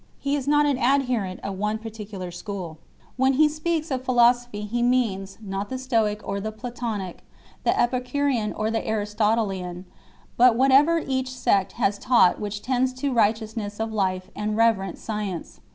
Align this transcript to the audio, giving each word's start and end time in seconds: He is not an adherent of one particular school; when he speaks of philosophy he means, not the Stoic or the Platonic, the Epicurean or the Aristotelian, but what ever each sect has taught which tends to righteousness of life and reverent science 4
He 0.17 0.35
is 0.35 0.47
not 0.47 0.65
an 0.65 0.79
adherent 0.79 1.39
of 1.41 1.59
one 1.59 1.77
particular 1.77 2.31
school; 2.31 2.79
when 3.17 3.33
he 3.33 3.47
speaks 3.47 3.91
of 3.91 4.03
philosophy 4.03 4.61
he 4.61 4.81
means, 4.81 5.37
not 5.39 5.69
the 5.69 5.77
Stoic 5.77 6.27
or 6.27 6.41
the 6.41 6.51
Platonic, 6.51 7.23
the 7.63 7.79
Epicurean 7.79 8.51
or 8.53 8.71
the 8.71 8.83
Aristotelian, 8.83 9.85
but 10.37 10.55
what 10.55 10.71
ever 10.71 10.97
each 10.97 11.29
sect 11.31 11.73
has 11.73 11.99
taught 11.99 12.39
which 12.41 12.63
tends 12.63 12.93
to 12.93 13.13
righteousness 13.13 13.79
of 13.79 13.93
life 13.93 14.31
and 14.35 14.57
reverent 14.57 14.97
science 14.97 15.57
4 15.57 15.63